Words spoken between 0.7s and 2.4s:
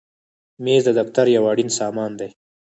د دفتر یو اړین سامان دی.